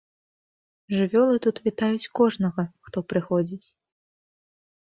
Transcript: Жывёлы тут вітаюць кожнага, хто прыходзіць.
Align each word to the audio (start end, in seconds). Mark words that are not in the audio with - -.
Жывёлы 0.99 1.35
тут 1.47 1.55
вітаюць 1.67 2.11
кожнага, 2.21 2.67
хто 2.89 2.97
прыходзіць. 3.15 3.65